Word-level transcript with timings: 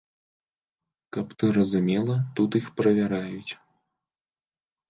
Каб 1.17 1.27
ты 1.43 1.51
разумела, 1.59 2.17
тут 2.39 2.57
іх 2.61 2.71
правяраюць. 2.81 3.51